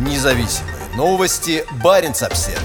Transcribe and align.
Независимые 0.00 0.76
новости. 0.96 1.62
Барин 1.84 2.12
обсерва 2.12 2.58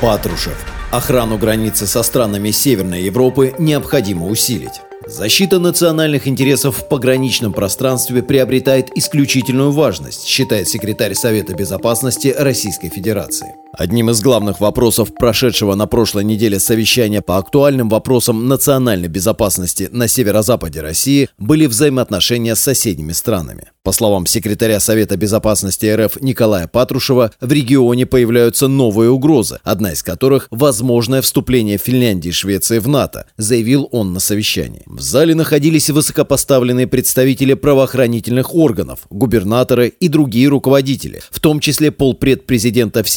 Патрушев. 0.00 0.56
Охрану 0.90 1.36
границы 1.36 1.86
со 1.86 2.02
странами 2.02 2.50
Северной 2.50 3.02
Европы 3.02 3.54
необходимо 3.58 4.26
усилить. 4.26 4.80
Защита 5.04 5.58
национальных 5.58 6.26
интересов 6.26 6.78
в 6.78 6.88
пограничном 6.88 7.52
пространстве 7.52 8.22
приобретает 8.22 8.96
исключительную 8.96 9.70
важность, 9.70 10.26
считает 10.26 10.68
секретарь 10.68 11.14
Совета 11.14 11.54
Безопасности 11.54 12.34
Российской 12.36 12.88
Федерации. 12.88 13.54
Одним 13.78 14.08
из 14.08 14.22
главных 14.22 14.60
вопросов 14.60 15.12
прошедшего 15.14 15.74
на 15.74 15.86
прошлой 15.86 16.24
неделе 16.24 16.58
совещания 16.58 17.20
по 17.20 17.36
актуальным 17.36 17.90
вопросам 17.90 18.48
национальной 18.48 19.08
безопасности 19.08 19.90
на 19.92 20.08
северо-западе 20.08 20.80
России 20.80 21.28
были 21.36 21.66
взаимоотношения 21.66 22.54
с 22.54 22.60
соседними 22.60 23.12
странами. 23.12 23.72
По 23.82 23.92
словам 23.92 24.26
секретаря 24.26 24.80
Совета 24.80 25.16
безопасности 25.16 25.86
РФ 25.86 26.20
Николая 26.22 26.66
Патрушева, 26.66 27.30
в 27.40 27.52
регионе 27.52 28.06
появляются 28.06 28.66
новые 28.66 29.10
угрозы, 29.10 29.60
одна 29.62 29.92
из 29.92 30.02
которых– 30.02 30.48
возможное 30.50 31.20
вступление 31.20 31.76
Финляндии 31.76 32.30
и 32.30 32.32
Швеции 32.32 32.78
в 32.78 32.88
НАТО, 32.88 33.26
заявил 33.36 33.88
он 33.92 34.12
на 34.14 34.20
совещании. 34.20 34.82
В 34.86 35.00
зале 35.00 35.34
находились 35.34 35.90
высокопоставленные 35.90 36.86
представители 36.86 37.54
правоохранительных 37.54 38.54
органов, 38.54 39.00
губернаторы 39.10 39.88
и 39.88 40.08
другие 40.08 40.48
руководители, 40.48 41.20
в 41.30 41.38
том 41.38 41.60
числе 41.60 41.92
полпред 41.92 42.46
президента 42.46 43.04
в 43.04 43.08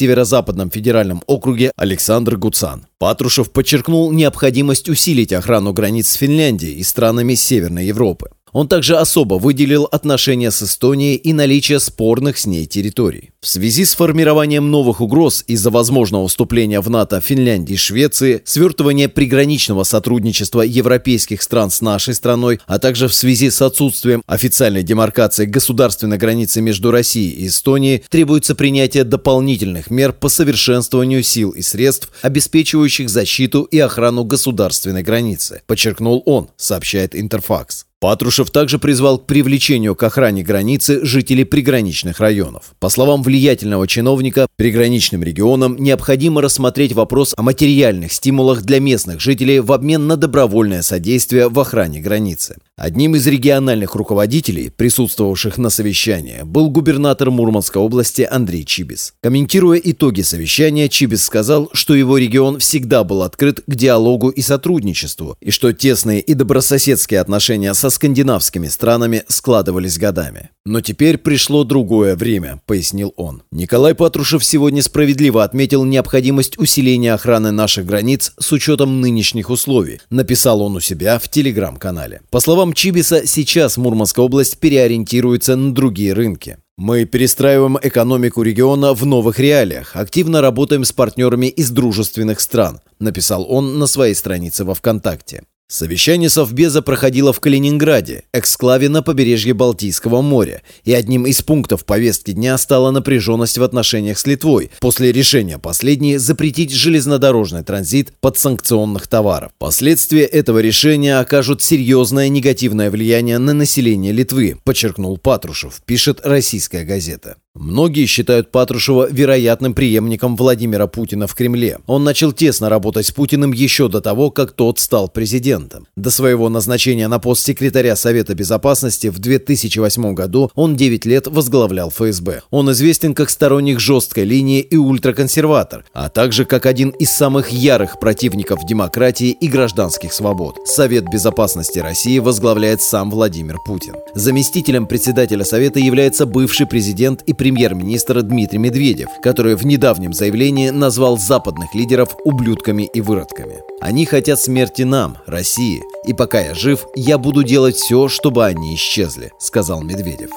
Северо-Западном 0.50 0.70
федеральном 0.70 1.22
округе 1.26 1.72
Александр 1.76 2.36
Гуцан. 2.36 2.86
Патрушев 2.98 3.50
подчеркнул 3.50 4.12
необходимость 4.12 4.88
усилить 4.88 5.32
охрану 5.32 5.72
границ 5.72 6.08
с 6.08 6.14
Финляндией 6.14 6.78
и 6.78 6.82
странами 6.82 7.34
Северной 7.34 7.86
Европы. 7.86 8.30
Он 8.52 8.66
также 8.66 8.96
особо 8.96 9.34
выделил 9.34 9.84
отношения 9.84 10.50
с 10.50 10.62
Эстонией 10.62 11.14
и 11.14 11.32
наличие 11.32 11.78
спорных 11.78 12.36
с 12.36 12.46
ней 12.46 12.66
территорий. 12.66 13.30
В 13.42 13.48
связи 13.48 13.86
с 13.86 13.94
формированием 13.94 14.70
новых 14.70 15.00
угроз 15.00 15.44
из-за 15.46 15.70
возможного 15.70 16.28
вступления 16.28 16.82
в 16.82 16.90
НАТО 16.90 17.22
Финляндии 17.22 17.72
и 17.72 17.78
Швеции, 17.78 18.42
свертывание 18.44 19.08
приграничного 19.08 19.84
сотрудничества 19.84 20.60
европейских 20.60 21.40
стран 21.40 21.70
с 21.70 21.80
нашей 21.80 22.12
страной, 22.12 22.60
а 22.66 22.78
также 22.78 23.08
в 23.08 23.14
связи 23.14 23.48
с 23.48 23.62
отсутствием 23.62 24.22
официальной 24.26 24.82
демаркации 24.82 25.46
государственной 25.46 26.18
границы 26.18 26.60
между 26.60 26.90
Россией 26.90 27.30
и 27.30 27.46
Эстонией, 27.46 28.04
требуется 28.10 28.54
принятие 28.54 29.04
дополнительных 29.04 29.90
мер 29.90 30.12
по 30.12 30.28
совершенствованию 30.28 31.22
сил 31.22 31.52
и 31.52 31.62
средств, 31.62 32.10
обеспечивающих 32.20 33.08
защиту 33.08 33.62
и 33.62 33.78
охрану 33.78 34.24
государственной 34.24 35.02
границы, 35.02 35.62
подчеркнул 35.66 36.22
он, 36.26 36.50
сообщает 36.58 37.16
Интерфакс. 37.16 37.86
Патрушев 38.00 38.50
также 38.50 38.78
призвал 38.78 39.18
к 39.18 39.26
привлечению 39.26 39.94
к 39.94 40.02
охране 40.02 40.42
границы 40.42 41.04
жителей 41.04 41.44
приграничных 41.44 42.18
районов. 42.18 42.72
По 42.78 42.88
словам 42.88 43.22
влиятельного 43.30 43.86
чиновника, 43.86 44.48
приграничным 44.56 45.22
регионам 45.22 45.76
необходимо 45.78 46.42
рассмотреть 46.42 46.94
вопрос 46.94 47.32
о 47.36 47.42
материальных 47.42 48.12
стимулах 48.12 48.62
для 48.62 48.80
местных 48.80 49.20
жителей 49.20 49.60
в 49.60 49.70
обмен 49.70 50.08
на 50.08 50.16
добровольное 50.16 50.82
содействие 50.82 51.48
в 51.48 51.60
охране 51.60 52.00
границы. 52.00 52.56
Одним 52.76 53.14
из 53.14 53.26
региональных 53.28 53.94
руководителей, 53.94 54.72
присутствовавших 54.74 55.58
на 55.58 55.70
совещании, 55.70 56.40
был 56.42 56.70
губернатор 56.70 57.30
Мурманской 57.30 57.80
области 57.80 58.22
Андрей 58.28 58.64
Чибис. 58.64 59.14
Комментируя 59.22 59.80
итоги 59.82 60.22
совещания, 60.22 60.88
Чибис 60.88 61.22
сказал, 61.22 61.70
что 61.72 61.94
его 61.94 62.18
регион 62.18 62.58
всегда 62.58 63.04
был 63.04 63.22
открыт 63.22 63.62
к 63.64 63.74
диалогу 63.76 64.30
и 64.30 64.40
сотрудничеству, 64.40 65.36
и 65.40 65.52
что 65.52 65.72
тесные 65.72 66.20
и 66.20 66.34
добрососедские 66.34 67.20
отношения 67.20 67.74
со 67.74 67.90
скандинавскими 67.90 68.66
странами 68.66 69.22
складывались 69.28 69.98
годами. 69.98 70.50
Но 70.64 70.80
теперь 70.80 71.16
пришло 71.16 71.64
другое 71.64 72.16
время, 72.16 72.60
пояснил 72.66 73.14
он. 73.20 73.42
Николай 73.50 73.94
Патрушев 73.94 74.44
сегодня 74.44 74.82
справедливо 74.82 75.44
отметил 75.44 75.84
необходимость 75.84 76.58
усиления 76.58 77.14
охраны 77.14 77.50
наших 77.50 77.86
границ 77.86 78.32
с 78.38 78.52
учетом 78.52 79.00
нынешних 79.00 79.50
условий, 79.50 80.00
написал 80.10 80.62
он 80.62 80.76
у 80.76 80.80
себя 80.80 81.18
в 81.18 81.28
телеграм-канале. 81.28 82.22
По 82.30 82.40
словам 82.40 82.72
Чибиса, 82.72 83.26
сейчас 83.26 83.76
Мурманская 83.76 84.24
область 84.24 84.58
переориентируется 84.58 85.56
на 85.56 85.72
другие 85.74 86.12
рынки. 86.12 86.58
Мы 86.80 87.04
перестраиваем 87.04 87.78
экономику 87.82 88.40
региона 88.40 88.94
в 88.94 89.04
новых 89.04 89.38
реалиях, 89.38 89.96
активно 89.96 90.40
работаем 90.40 90.84
с 90.84 90.92
партнерами 90.92 91.46
из 91.46 91.70
дружественных 91.70 92.40
стран, 92.40 92.80
написал 92.98 93.44
он 93.46 93.78
на 93.78 93.86
своей 93.86 94.14
странице 94.14 94.64
во 94.64 94.74
ВКонтакте. 94.74 95.42
Совещание 95.70 96.28
Совбеза 96.28 96.82
проходило 96.82 97.32
в 97.32 97.38
Калининграде, 97.38 98.24
эксклаве 98.32 98.88
на 98.88 99.04
побережье 99.04 99.54
Балтийского 99.54 100.20
моря, 100.20 100.62
и 100.82 100.92
одним 100.92 101.26
из 101.26 101.42
пунктов 101.42 101.84
повестки 101.84 102.32
дня 102.32 102.58
стала 102.58 102.90
напряженность 102.90 103.56
в 103.56 103.62
отношениях 103.62 104.18
с 104.18 104.26
Литвой 104.26 104.72
после 104.80 105.12
решения 105.12 105.58
последней 105.58 106.16
запретить 106.16 106.72
железнодорожный 106.72 107.62
транзит 107.62 108.12
подсанкционных 108.20 109.06
товаров. 109.06 109.52
Последствия 109.58 110.24
этого 110.24 110.58
решения 110.58 111.20
окажут 111.20 111.62
серьезное 111.62 112.28
негативное 112.28 112.90
влияние 112.90 113.38
на 113.38 113.54
население 113.54 114.10
Литвы, 114.10 114.56
подчеркнул 114.64 115.18
Патрушев, 115.18 115.82
пишет 115.86 116.20
российская 116.24 116.84
газета. 116.84 117.36
Многие 117.56 118.06
считают 118.06 118.52
Патрушева 118.52 119.08
вероятным 119.10 119.74
преемником 119.74 120.36
Владимира 120.36 120.86
Путина 120.86 121.26
в 121.26 121.34
Кремле. 121.34 121.78
Он 121.88 122.04
начал 122.04 122.30
тесно 122.30 122.68
работать 122.68 123.06
с 123.06 123.10
Путиным 123.10 123.52
еще 123.52 123.88
до 123.88 124.00
того, 124.00 124.30
как 124.30 124.52
тот 124.52 124.78
стал 124.78 125.08
президентом. 125.08 125.88
До 125.96 126.12
своего 126.12 126.48
назначения 126.48 127.08
на 127.08 127.18
пост 127.18 127.44
секретаря 127.44 127.96
Совета 127.96 128.36
Безопасности 128.36 129.08
в 129.08 129.18
2008 129.18 130.14
году 130.14 130.52
он 130.54 130.76
9 130.76 131.04
лет 131.06 131.26
возглавлял 131.26 131.90
ФСБ. 131.90 132.42
Он 132.50 132.70
известен 132.70 133.14
как 133.14 133.30
сторонник 133.30 133.80
жесткой 133.80 134.24
линии 134.24 134.60
и 134.60 134.76
ультраконсерватор, 134.76 135.84
а 135.92 136.08
также 136.08 136.44
как 136.44 136.66
один 136.66 136.90
из 136.90 137.10
самых 137.10 137.50
ярых 137.50 137.98
противников 137.98 138.64
демократии 138.64 139.30
и 139.30 139.48
гражданских 139.48 140.12
свобод. 140.12 140.54
Совет 140.66 141.10
Безопасности 141.10 141.80
России 141.80 142.20
возглавляет 142.20 142.80
сам 142.80 143.10
Владимир 143.10 143.56
Путин. 143.66 143.96
Заместителем 144.14 144.86
председателя 144.86 145.44
Совета 145.44 145.80
является 145.80 146.26
бывший 146.26 146.68
президент 146.68 147.22
и 147.22 147.34
премьер-министр 147.50 148.22
Дмитрий 148.22 148.58
Медведев, 148.58 149.08
который 149.24 149.56
в 149.56 149.66
недавнем 149.66 150.12
заявлении 150.12 150.70
назвал 150.70 151.18
западных 151.18 151.74
лидеров 151.74 152.10
ублюдками 152.24 152.84
и 152.84 153.00
выродками. 153.00 153.56
Они 153.80 154.06
хотят 154.06 154.38
смерти 154.38 154.82
нам, 154.82 155.16
России, 155.26 155.82
и 156.06 156.14
пока 156.14 156.40
я 156.40 156.54
жив, 156.54 156.86
я 156.94 157.18
буду 157.18 157.42
делать 157.42 157.74
все, 157.74 158.06
чтобы 158.06 158.46
они 158.46 158.76
исчезли, 158.76 159.32
сказал 159.40 159.82
Медведев. 159.82 160.30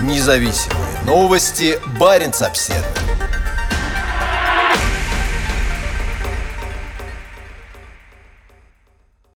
Независимые 0.00 1.04
новости. 1.04 1.78
Барин 2.00 2.32
обседный. 2.40 3.07